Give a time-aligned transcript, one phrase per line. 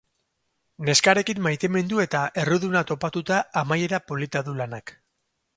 [0.87, 4.99] Neskarekin maitemindu eta erruduna topatuta amaiera polita du lanak.